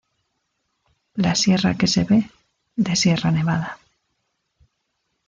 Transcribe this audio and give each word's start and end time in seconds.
La 1.13 1.35
sierra 1.35 1.77
que 1.77 1.85
se 1.85 2.03
ve, 2.03 2.27
de 2.75 2.95
Sierra 2.95 3.29
Nevada. 3.29 3.77